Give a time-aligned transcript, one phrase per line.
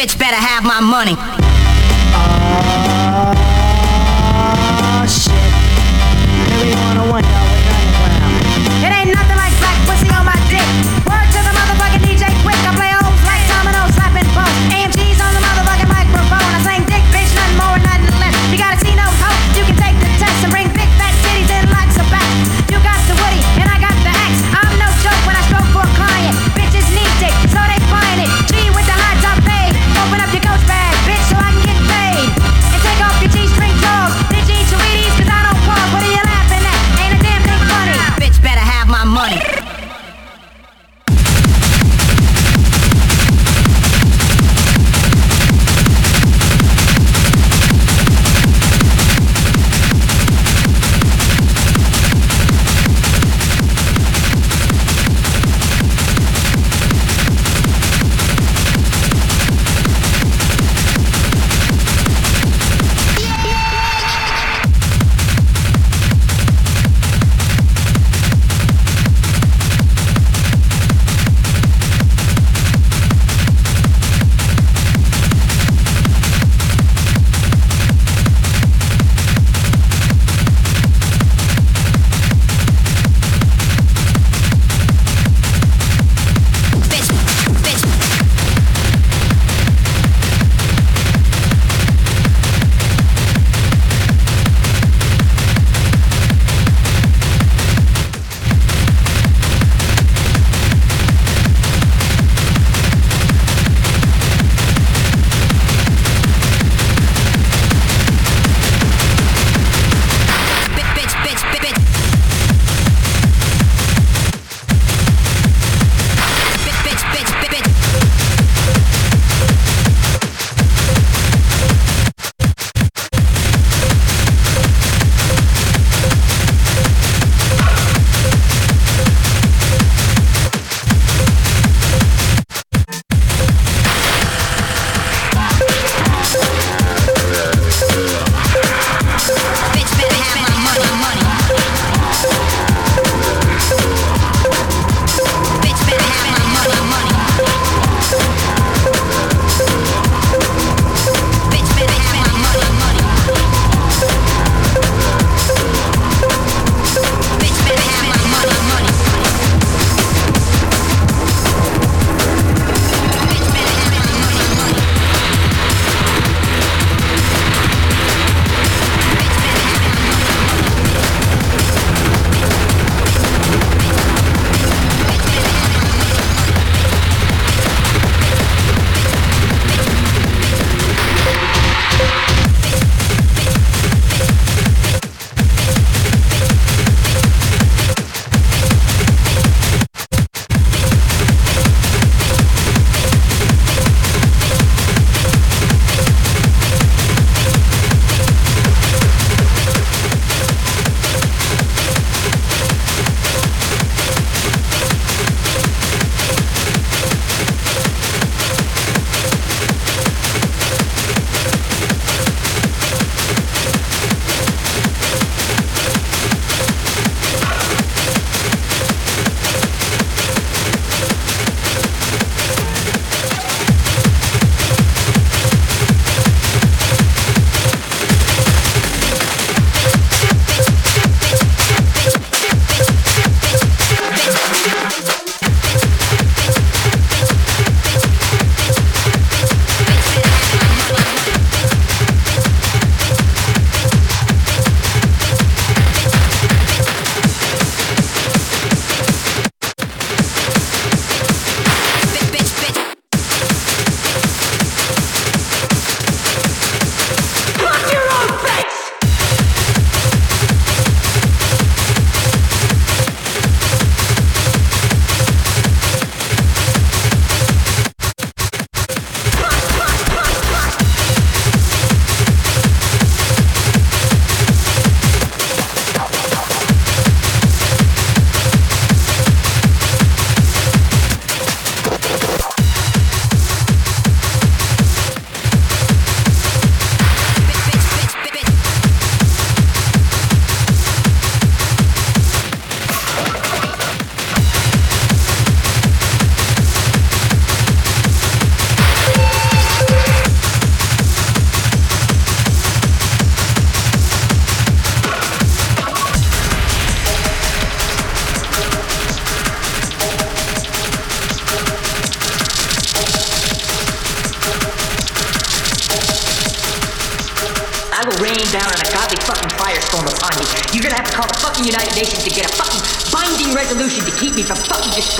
[0.00, 1.49] bitch better have my money.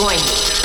[0.01, 0.60] Fucking destroying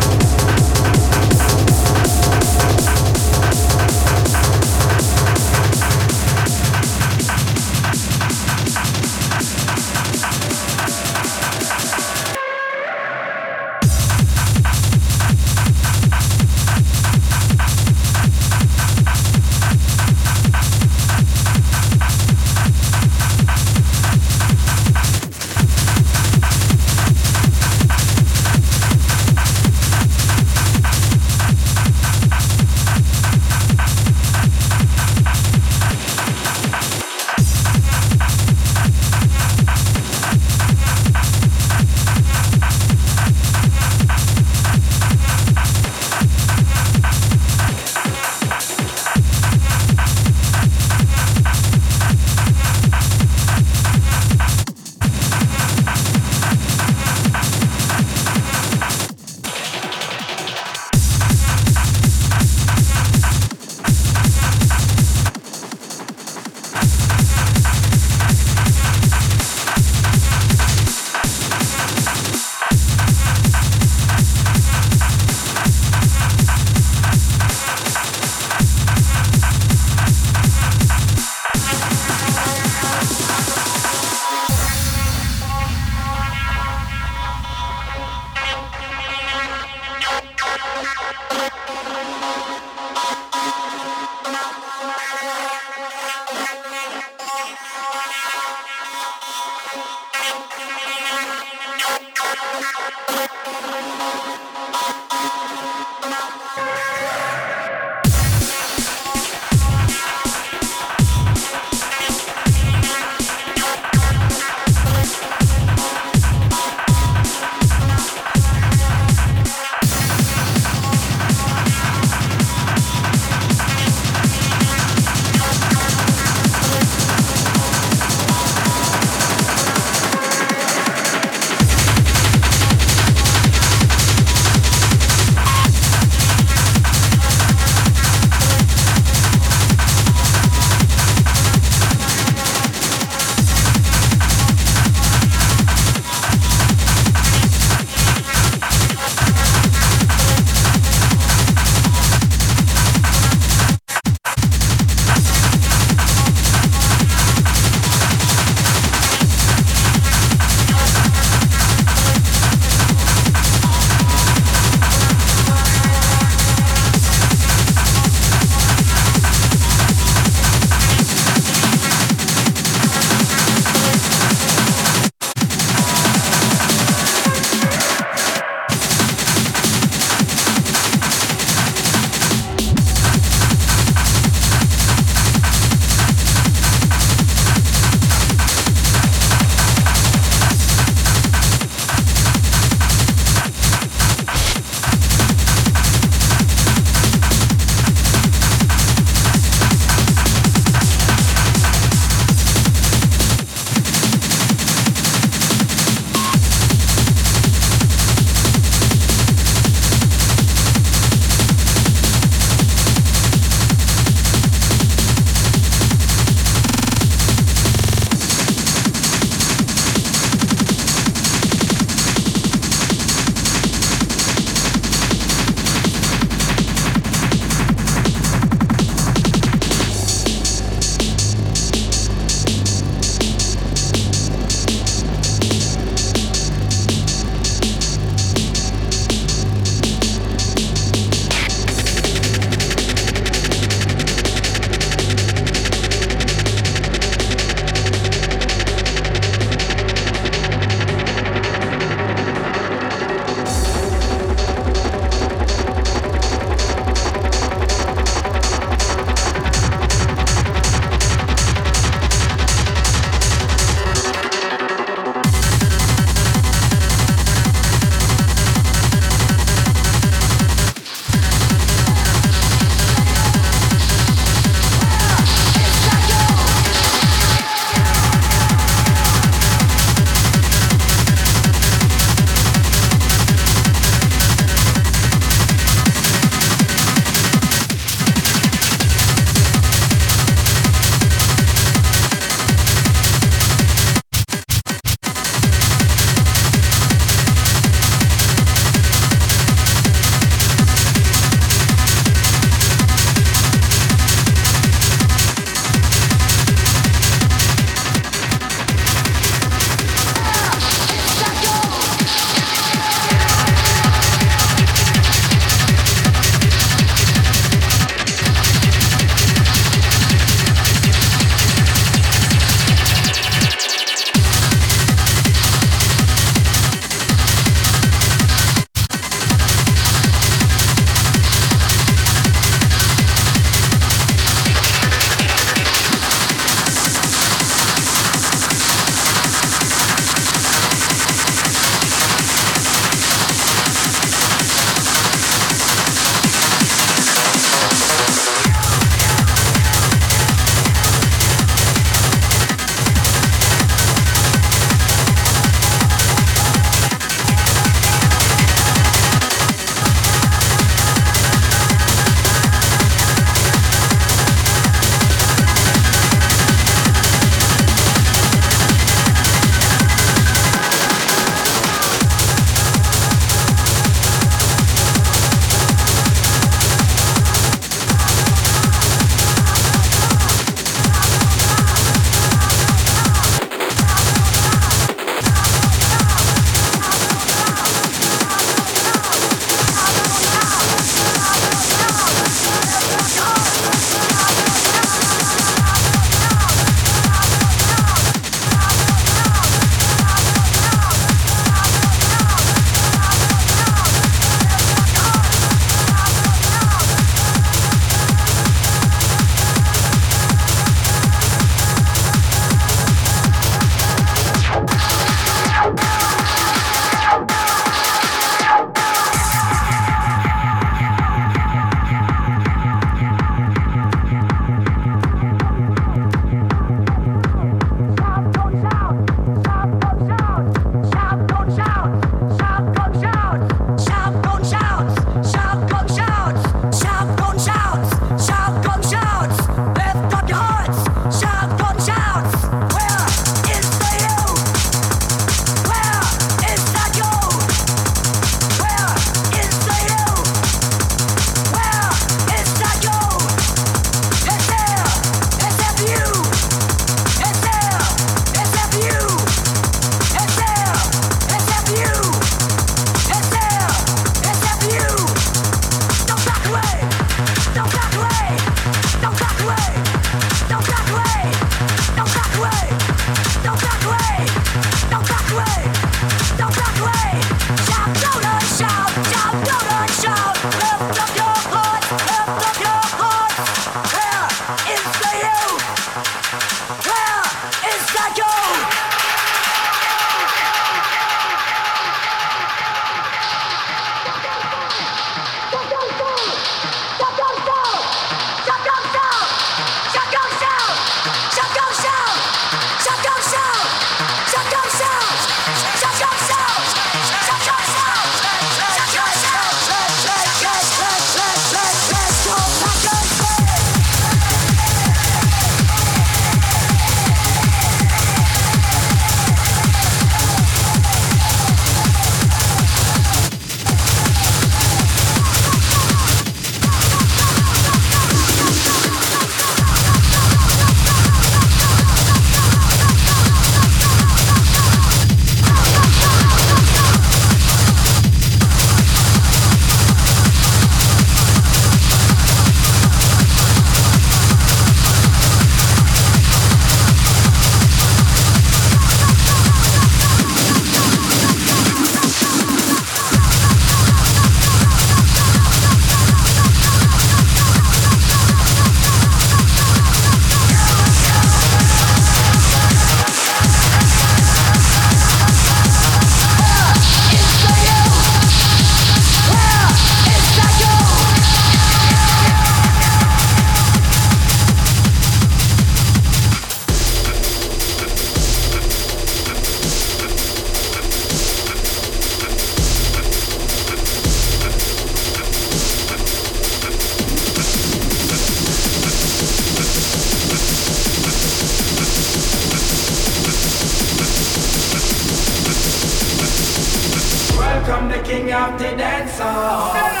[598.61, 599.23] the dancer.
[599.23, 600.00] up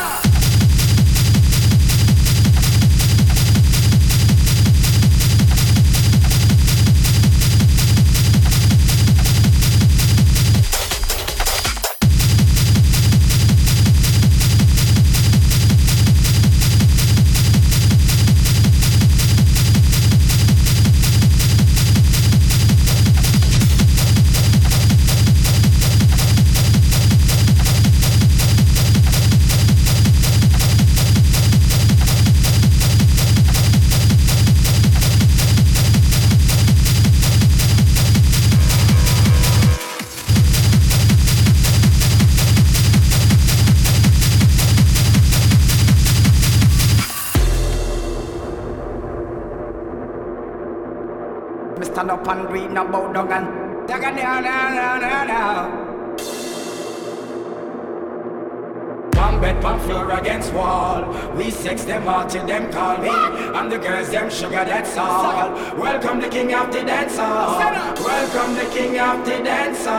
[62.31, 63.09] sex them call me.
[63.09, 65.51] And the girls them sugar, that's all.
[65.77, 67.21] Welcome the king of the dancer.
[67.21, 69.89] Welcome the king of the dancer.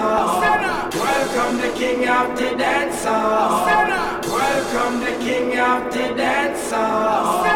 [0.98, 3.10] Welcome the king of the dancer.
[4.28, 7.51] Welcome the king of the dancer.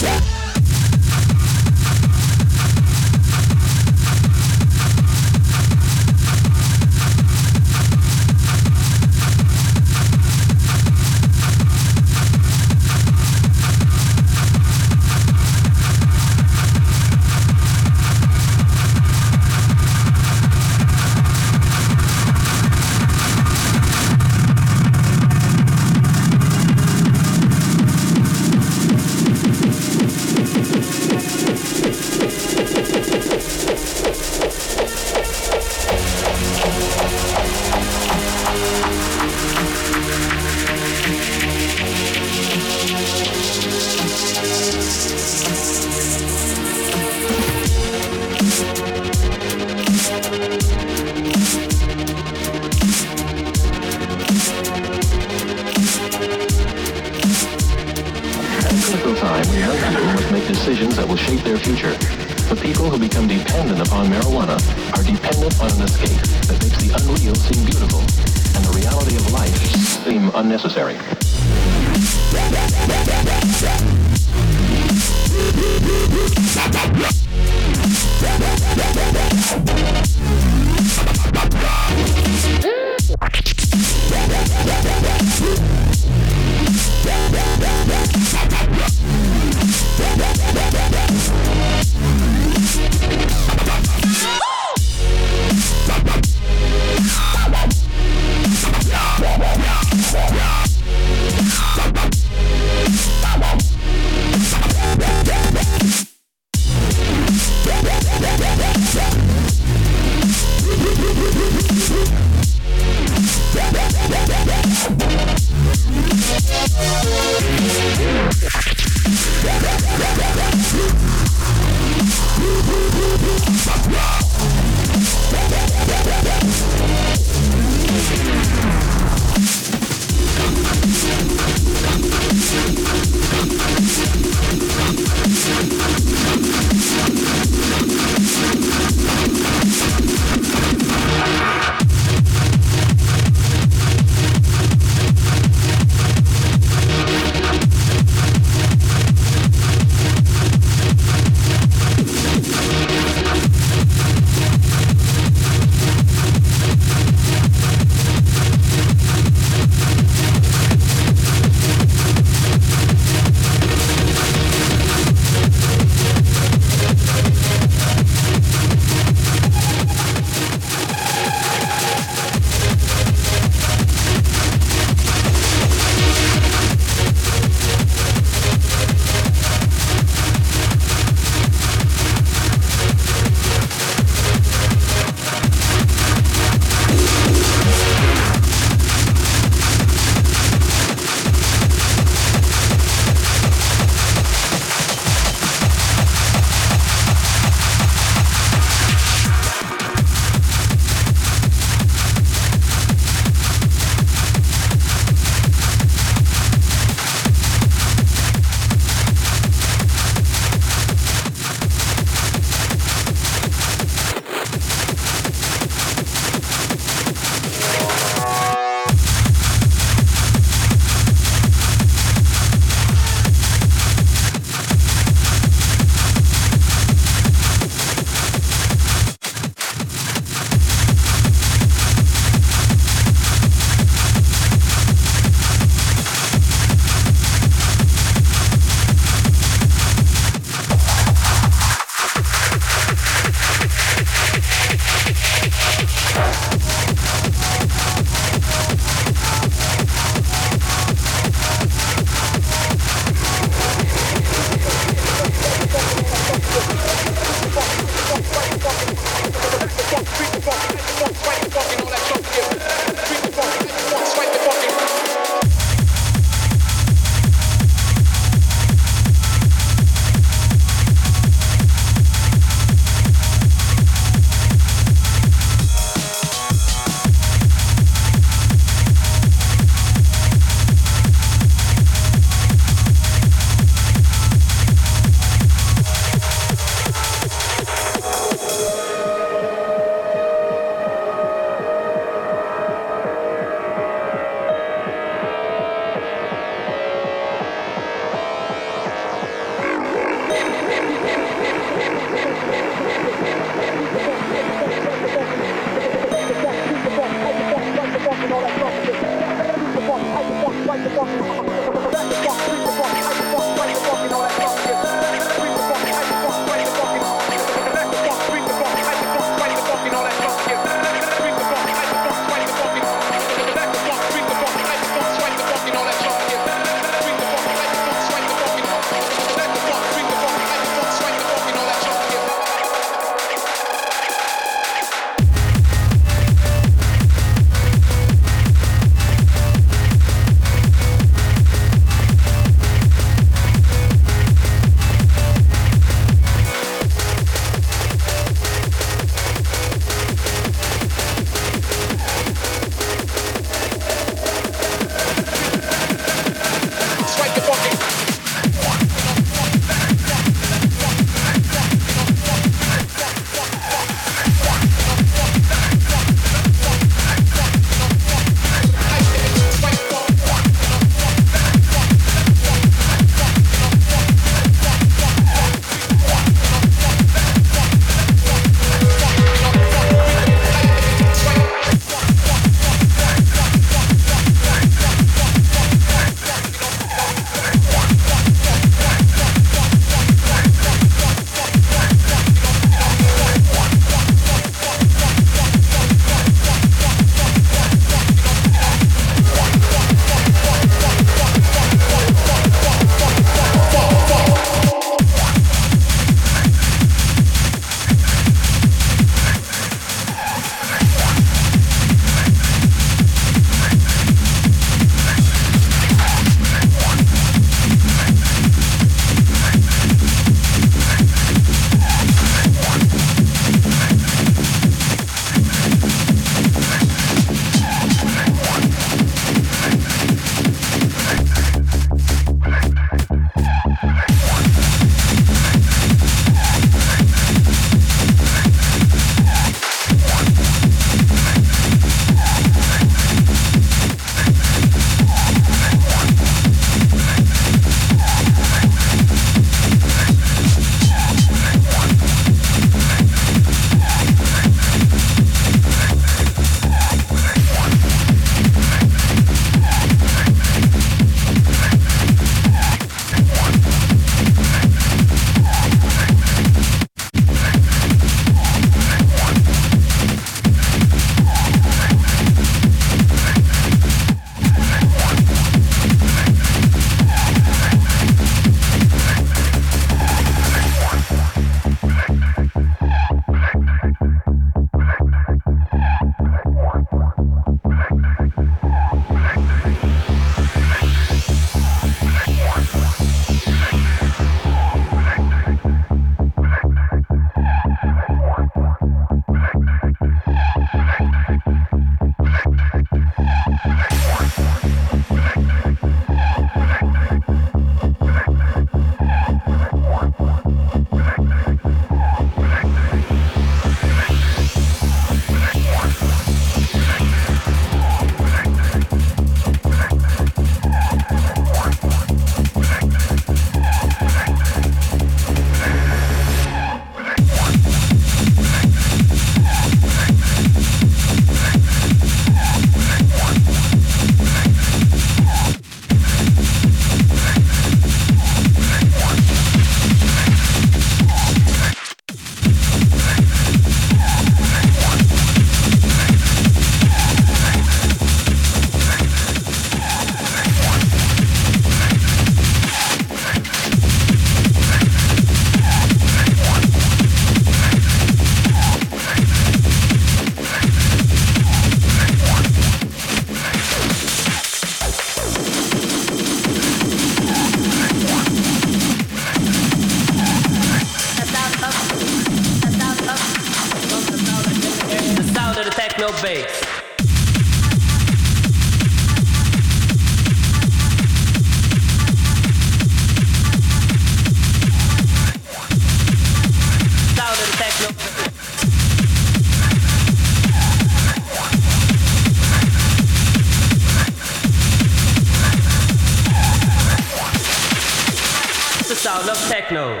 [598.96, 600.00] Sound of techno.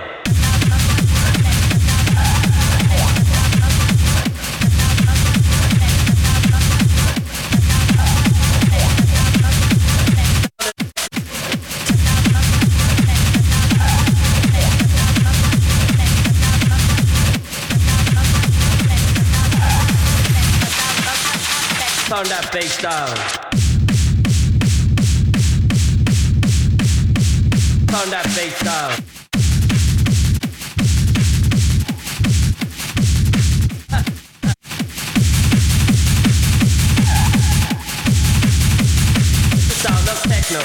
[22.08, 23.45] Turn that bass down.
[27.96, 28.92] Turn that bass down.
[39.80, 40.60] Sound of techno.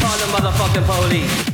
[0.00, 1.49] Call the motherfucking police.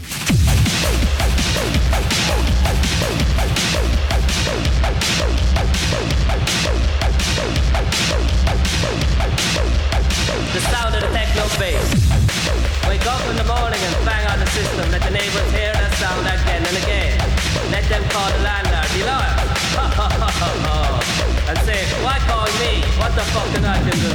[13.36, 14.88] In the morning and bang on the system.
[14.88, 17.20] Let the neighbors hear that sound again and again.
[17.68, 19.36] Let them call the landlord, the lawyer.
[21.52, 22.80] and say, why call me?
[22.96, 24.08] What the fuck can I do?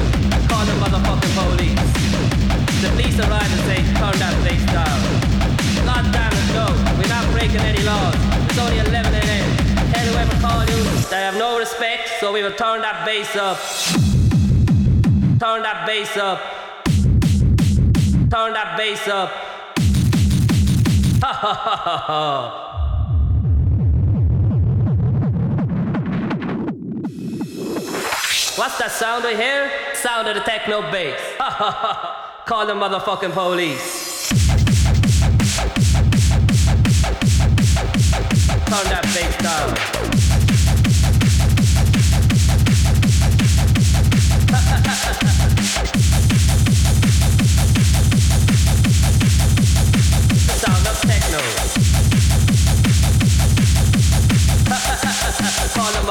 [0.50, 1.86] Call the motherfucking police.
[2.82, 4.98] The police arrive and say, turn that bass down.
[5.86, 6.66] God damn it, no.
[6.98, 8.18] We're not breaking any laws.
[8.50, 9.48] It's only 11 a.m.
[9.94, 10.82] Tell whoever call you,
[11.14, 13.62] they have no respect, so we will turn that bass up.
[15.38, 16.61] Turn that bass up.
[18.32, 19.30] Turn that bass up.
[21.22, 22.72] Ha ha ha ha ha.
[28.56, 29.70] What's that sound we hear?
[29.96, 31.20] Sound of the techno bass.
[32.46, 34.30] Call the motherfucking police.
[38.66, 40.01] Turn that bass down.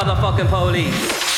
[0.00, 1.29] Motherfucking police.